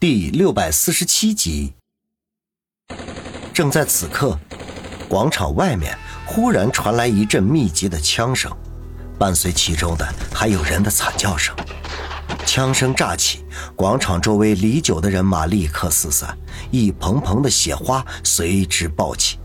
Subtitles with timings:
[0.00, 1.72] 第六百四十七集。
[3.52, 4.38] 正在此刻，
[5.08, 8.48] 广场外面忽然传来一阵密集的枪声，
[9.18, 11.52] 伴随其中的还有人的惨叫声。
[12.46, 16.38] 枪声乍起，广场周围李九的人马立刻四散，
[16.70, 19.40] 一蓬蓬的血花随之爆起。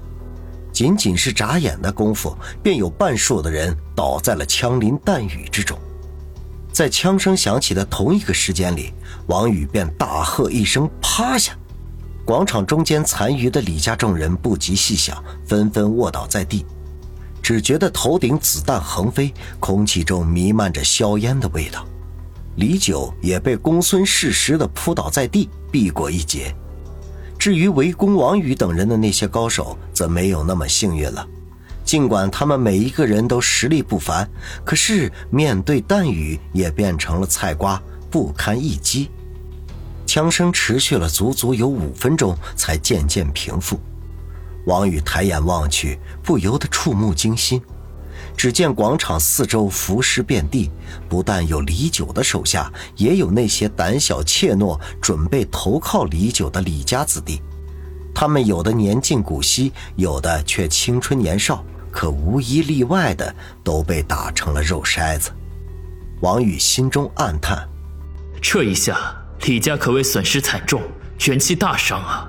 [0.71, 5.75] 仅仅是眨眼的功夫，便有半数的人倒在了枪林弹雨之中。
[6.73, 8.91] 在枪声响起的同一个时间里，
[9.27, 11.55] 王宇便大喝一声：“趴下！”
[12.25, 16.65] 广场中间残余的李家众人不及细想，纷纷卧倒在地，
[17.43, 21.85] 只觉得头顶子弹横飞，空气中弥漫着硝烟的味道。
[22.55, 26.55] 李九也被公孙适时的扑倒在地，避过一劫。
[27.37, 31.27] 至于围攻王宇等人的那些高手，则没有那么幸运了。
[31.93, 34.27] 尽管他们每一个人都实力不凡，
[34.65, 39.11] 可是面对弹雨也变成了菜瓜，不堪一击。
[40.03, 43.79] 枪声持续了足足有五分钟，才渐渐平复。
[44.65, 47.61] 王宇抬眼望去，不由得触目惊心。
[48.35, 50.71] 只见广场四周浮尸遍地，
[51.07, 57.39] 不但有李九的手下，也有那些胆小怯懦、准备投靠李九的李家子弟。
[58.15, 61.63] 他们有的年近古稀，有的却青春年少。
[61.93, 65.31] 可无一例外的都被打成了肉筛子。
[66.21, 67.69] 王宇心中暗叹：
[68.41, 70.81] 这一下李家可谓损失惨重，
[71.27, 72.27] 元气大伤啊！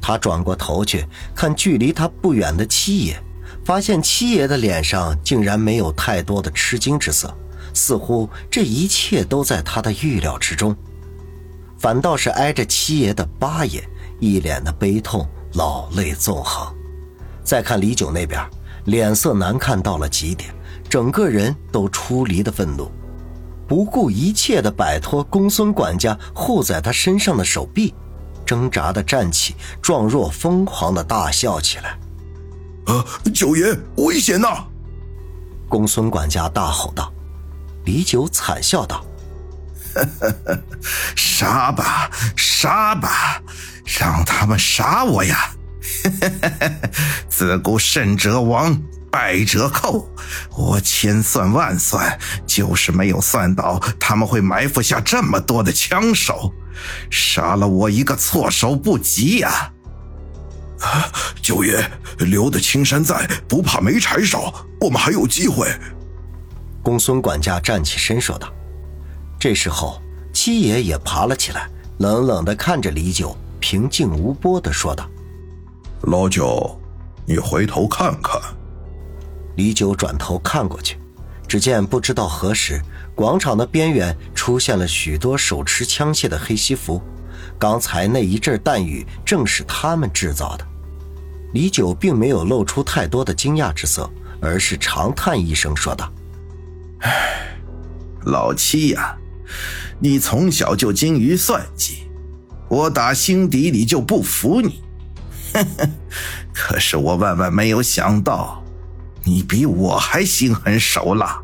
[0.00, 1.04] 他转过头去
[1.34, 3.20] 看距离他不远的七爷，
[3.64, 7.34] 发现七爷的脸上竟然没有太多的吃惊之色，
[7.74, 10.74] 似乎这一切都在他的预料之中。
[11.78, 13.82] 反倒是挨着七爷的八爷，
[14.20, 16.72] 一脸的悲痛，老泪纵横。
[17.42, 18.38] 再看李九那边。
[18.88, 20.50] 脸色难看到了极点，
[20.88, 22.90] 整个人都出离的愤怒，
[23.68, 27.94] 不顾一切的摆脱公孙管家护在他身上的手臂，
[28.46, 31.98] 挣扎的站起，状若疯狂的大笑起来。
[32.86, 34.64] 啊，九爷，危险呐！
[35.68, 37.12] 公孙管家大吼道。
[37.84, 39.04] 李九惨笑道：
[41.14, 43.42] “杀吧，杀吧，
[43.84, 45.54] 让他们杀我呀！”
[47.28, 48.80] 自古胜者亡，
[49.10, 50.08] 败者寇。
[50.56, 56.52] 我千算万算，就是没有算到他们会埋伏下这么多的枪手，
[57.10, 59.72] 杀了我一个措手不及呀！
[60.80, 61.10] 啊，
[61.42, 65.68] 九爷，留得青山在，不怕没柴烧，我们还有机会。
[66.82, 68.48] 公孙管家站起身说道。
[69.40, 70.00] 这时候，
[70.32, 71.68] 七爷也爬了起来，
[71.98, 75.08] 冷冷的看着李九，平静无波的说道。
[76.02, 76.80] 老九，
[77.26, 78.40] 你回头看看。
[79.56, 80.96] 李九转头看过去，
[81.48, 82.80] 只见不知道何时，
[83.16, 87.02] 广场的边缘出现了许多手持枪械的黑西服。
[87.58, 90.64] 刚才那一阵弹雨正是他们制造的。
[91.52, 94.08] 李九并没有露出太多的惊讶之色，
[94.40, 96.10] 而是长叹一声说道
[97.02, 97.58] ：“唉，
[98.24, 99.16] 老七呀，
[99.98, 102.08] 你从小就精于算计，
[102.68, 104.80] 我打心底里就不服你。”
[106.52, 108.64] 可是我万万没有想到，
[109.24, 111.40] 你比我还心狠手辣，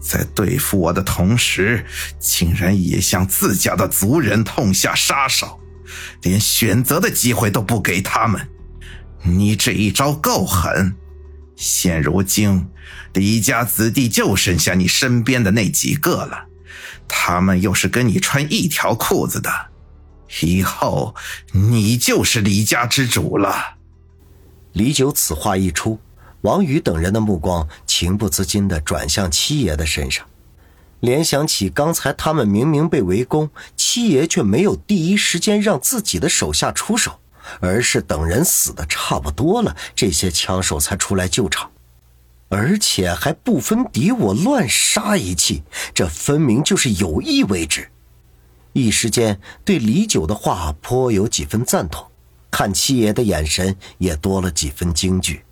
[0.00, 1.84] 在对付我的同时，
[2.18, 5.60] 竟然也向自家的族人痛下杀手，
[6.22, 8.48] 连选择的机会都不给他们。
[9.22, 10.94] 你这一招够狠！
[11.56, 12.68] 现如今，
[13.14, 16.46] 李家子弟就剩下你身边的那几个了，
[17.08, 19.50] 他们又是跟你穿一条裤子的。
[20.42, 21.14] 以后
[21.52, 23.76] 你就是李家之主了。
[24.72, 25.98] 李九此话一出，
[26.40, 30.26] 王宇等人的目光情不自禁地转向七爷的身上，
[31.00, 37.20] 联想起刚才他们明明被围攻，七爷却没有第一时间让自己的手下出手，
[37.60, 41.70] 而是等人死的差不多了，这些枪手才出来救场，
[42.48, 45.62] 而且还不分敌我乱杀一气，
[45.94, 47.88] 这分明就是有意为之。
[48.74, 52.10] 一时间，对李九的话颇有几分赞同，
[52.50, 55.44] 看七爷的眼神也多了几分惊惧。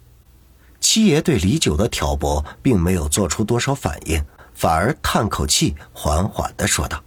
[0.80, 7.04] 七爷对李九的挑拨并没有做出多少反应，反而叹口气，缓缓的说道：“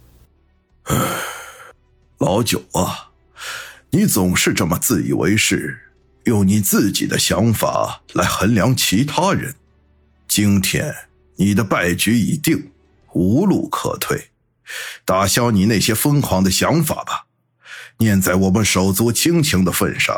[2.16, 3.10] 老九啊，
[3.90, 5.78] 你总是这么自以为是，
[6.24, 9.54] 用你自己的想法来衡量其他人。
[10.26, 10.94] 今天
[11.36, 12.72] 你的败局已定，
[13.12, 14.30] 无路可退。”
[15.04, 17.26] 打消你那些疯狂的想法吧，
[17.98, 20.14] 念在我们手足亲情的份上，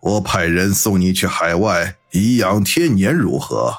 [0.00, 3.76] 我派人送你去海外颐养天年，如何？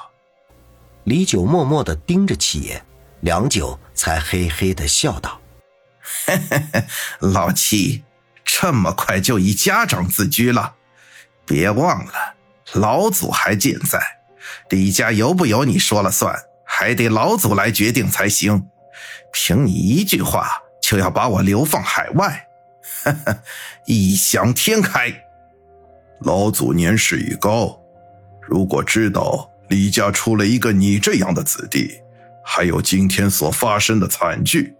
[1.04, 2.82] 李九默默地盯着七爷，
[3.20, 5.40] 良久才嘿嘿地笑道
[6.26, 6.84] ：“嘿嘿嘿，
[7.20, 8.04] 老七，
[8.44, 10.74] 这么快就以家长自居了？
[11.44, 12.12] 别忘了，
[12.74, 14.00] 老祖还健在，
[14.70, 18.68] 李家由不由你说了算，还得老祖来决定才行。
[19.32, 22.46] 凭你一句话就要把我流放海外，
[23.02, 23.38] 哈哈，
[23.86, 25.12] 异想天开。
[26.20, 27.80] 老祖年事已高，
[28.40, 31.90] 如果知道李家出了一个你这样的子弟，
[32.44, 34.76] 还有今天所发生的惨剧，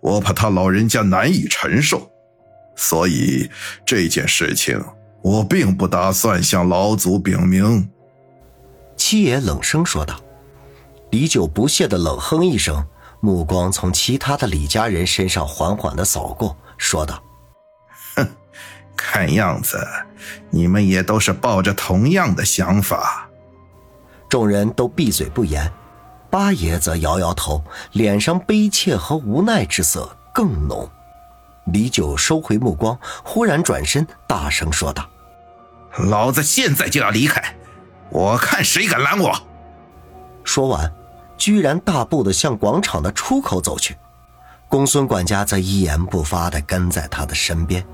[0.00, 2.10] 我怕他老人家难以承受，
[2.74, 3.50] 所以
[3.86, 4.82] 这件事情
[5.22, 7.88] 我并不打算向老祖禀明。”
[8.96, 10.20] 七爷冷声说道。
[11.12, 12.84] 李九不屑的冷哼一声，
[13.20, 17.22] 目光从其他的李家人身上缓缓的扫过，说道
[18.16, 18.28] ：“哼，
[18.96, 19.86] 看样子
[20.50, 23.28] 你们也都是抱着同样的想法。”
[24.28, 25.72] 众人都闭嘴不言。
[26.28, 30.90] 八爷则摇摇头，脸上悲切和无奈之色更浓。
[31.66, 35.08] 李九收回目光，忽然转身，大声说道
[35.96, 37.56] ：“老子现在就要离开，
[38.10, 39.40] 我看谁敢拦我！”
[40.44, 40.92] 说完，
[41.36, 43.96] 居然大步的向广场的出口走去。
[44.68, 47.86] 公孙管家则一言不发的跟在他的身边。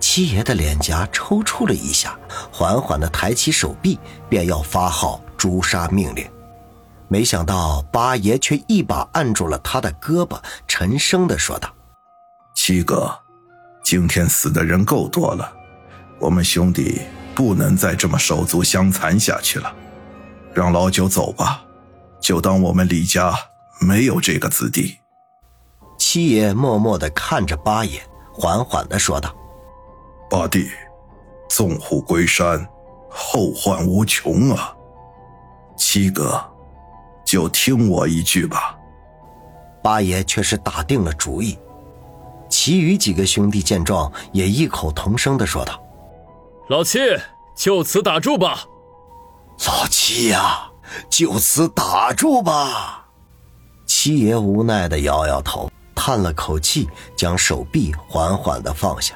[0.00, 2.18] 七爷的脸颊抽搐了一下，
[2.50, 3.98] 缓缓的抬起手臂，
[4.28, 6.26] 便要发号诛杀命令。
[7.06, 11.68] 没想到八爷却一把按住了他的胳膊，沉声的说道
[12.56, 13.12] ：“七哥，
[13.84, 15.52] 今天死的人够多了，
[16.18, 17.02] 我们兄弟
[17.34, 19.70] 不能再这么手足相残下去了，
[20.54, 21.62] 让老九走吧，
[22.20, 23.34] 就当我们李家
[23.80, 24.98] 没有这个子弟。”
[25.98, 28.00] 七爷默默的看着八爷，
[28.32, 29.34] 缓缓的说道
[30.30, 30.68] ：“八弟，
[31.48, 32.66] 纵虎归山，
[33.10, 34.74] 后患无穷啊，
[35.76, 36.42] 七哥。”
[37.22, 38.76] 就听我一句吧。
[39.84, 41.56] 八爷却是打定了主意。
[42.48, 45.80] 其余几个兄弟见状，也异口同声的说道
[46.68, 46.98] ：“老七，
[47.54, 48.64] 就此打住吧。”
[49.68, 50.69] 老七呀，
[51.08, 53.06] 就此打住吧。
[53.86, 59.14] 七爷无奈的摇摇头，叹了口气，将手臂缓缓的放下。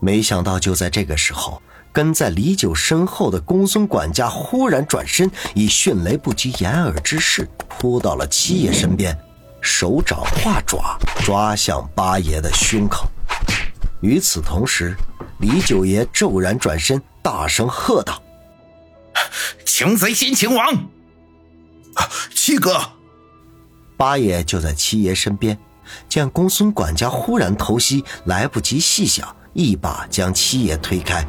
[0.00, 1.60] 没想到，就在这个时候。
[1.92, 9.18] 跟在李九身后的公孙管家忽然转身，以迅雷不及掩耳之势扑到了七爷身边，
[9.60, 13.08] 手掌化爪，抓向八爷的胸口。
[14.02, 14.94] 与此同时，
[15.40, 18.22] 李九爷骤然转身，大声喝道
[19.64, 20.88] ：“擒贼先擒王！”
[22.34, 22.80] 七哥，
[23.96, 25.58] 八爷就在七爷身边，
[26.08, 31.24] 见公孙管家忽然偷袭，来不及细想，一把将七爷推开。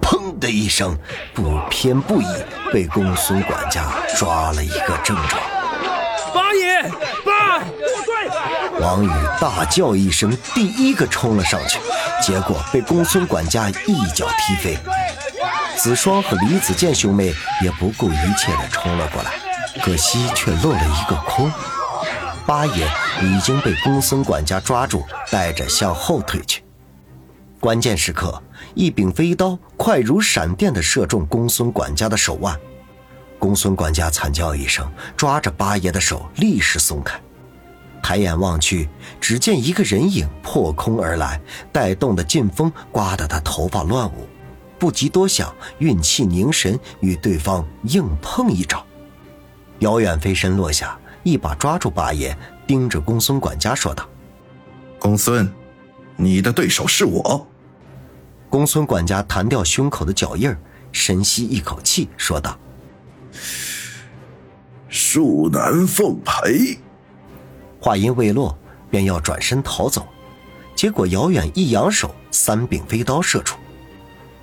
[0.00, 0.98] 砰的一声，
[1.34, 2.26] 不偏不倚，
[2.72, 5.36] 被公孙管家抓了一个正着。
[6.34, 6.82] 八爷，
[7.24, 7.62] 八！
[8.80, 9.08] 王宇
[9.40, 11.78] 大叫一声，第一个冲了上去，
[12.22, 14.78] 结果被公孙管家一脚踢飞。
[15.82, 17.32] 子双和李子健兄妹
[17.62, 19.32] 也不顾一切的冲了过来，
[19.82, 21.50] 可惜却落了一个空。
[22.46, 22.86] 八爷
[23.22, 26.62] 已经被公孙管家抓住，带着向后退去。
[27.58, 28.42] 关键时刻，
[28.74, 32.54] 一柄飞刀快如闪电地射中公孙管家的手腕，
[33.38, 34.86] 公孙管家惨叫一声，
[35.16, 37.18] 抓着八爷的手立时松开，
[38.02, 38.86] 抬眼望去，
[39.18, 41.40] 只见一个人影破空而来，
[41.72, 44.28] 带动的劲风刮得他头发乱舞，
[44.80, 48.84] 不及多想，运气凝神，与对方硬碰一招，
[49.80, 52.34] 姚远飞身落下，一把抓住八爷，
[52.66, 54.08] 盯着公孙管家说道
[54.98, 55.48] ：“公孙。”
[56.16, 57.46] 你的对手是我。
[58.48, 60.54] 公孙管家弹掉胸口的脚印
[60.92, 62.58] 深吸一口气，说道
[64.90, 66.78] ：“恕难奉陪。”
[67.80, 68.58] 话音未落，
[68.90, 70.06] 便要转身逃走，
[70.74, 73.58] 结果姚远一扬手，三柄飞刀射出。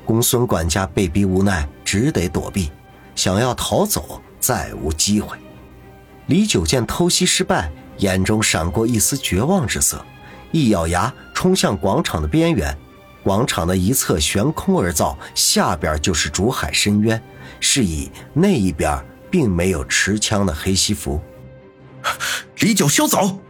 [0.07, 2.71] 公孙管家被逼无奈，只得躲避，
[3.13, 5.37] 想要逃走，再无机会。
[6.27, 10.03] 李九见偷袭失败，眼中闪过一丝绝望之色。
[10.53, 12.75] 一咬牙，冲向广场的边缘。
[13.21, 17.21] 广场的一侧悬空而造，下边就是竹海深渊，
[17.59, 21.21] 是以那一边并没有持枪的黑西服。
[22.59, 23.41] 李九休走！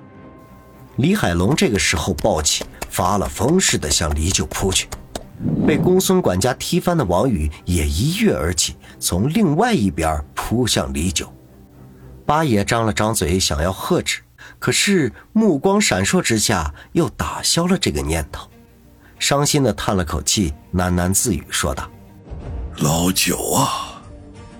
[0.96, 4.88] 李海龙这个时候暴起，发了疯似的向李九扑去。
[5.65, 11.32] 被公孙管家踢翻的王宇也一跃而起，从另外一边扑向李九。
[12.25, 14.22] 八爷张了张嘴，想要喝止。
[14.60, 18.48] 可是目光闪烁之下，又打消了这个念头，
[19.20, 21.89] 伤心的叹了口气，喃喃自语说道
[22.79, 24.01] ：“老九啊，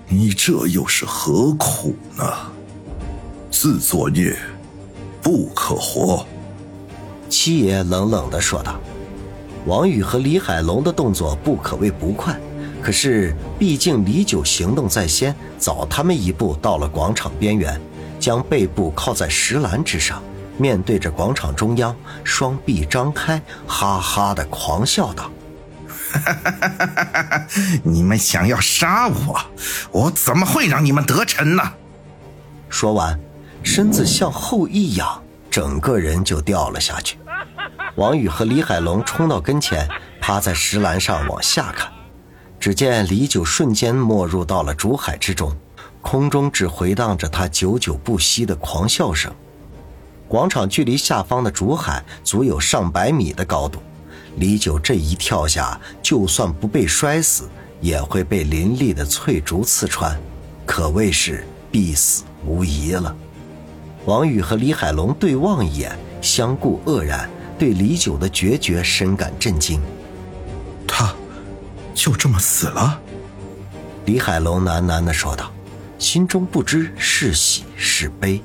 [0.06, 2.24] 你这又是何苦呢？
[3.50, 4.36] 自作孽，
[5.22, 6.26] 不可活。”
[7.28, 8.78] 七爷冷冷的说道。
[9.66, 12.34] 王宇和李海龙的动作不可谓不快，
[12.82, 17.78] 可是毕竟李九行动在先，早他们一步到了广场边缘，
[18.18, 20.22] 将背部靠在石栏之上，
[20.56, 25.30] 面对着广场中央，双臂张开，哈哈的狂笑道
[27.84, 29.38] ：“你们想要杀我，
[29.92, 31.62] 我怎么会让你们得逞呢？”
[32.70, 33.18] 说完，
[33.62, 37.18] 身子向后一仰，整个人就掉了下去。
[37.98, 39.88] 王宇和李海龙冲到跟前，
[40.20, 41.90] 趴在石栏上往下看，
[42.60, 45.52] 只见李九瞬间没入到了竹海之中，
[46.00, 49.34] 空中只回荡着他久久不息的狂笑声。
[50.28, 53.80] 广场距离下方的竹海足有上百米的高度，
[54.36, 57.48] 李九这一跳下，就算不被摔死，
[57.80, 60.16] 也会被林立的翠竹刺穿，
[60.64, 63.12] 可谓是必死无疑了。
[64.04, 67.28] 王宇和李海龙对望一眼，相顾愕然。
[67.58, 69.80] 对李九的决绝深感震惊，
[70.86, 71.12] 他
[71.92, 73.00] 就这么死了。
[74.06, 75.52] 李海龙喃喃地说道，
[75.98, 78.40] 心中不知是喜是悲。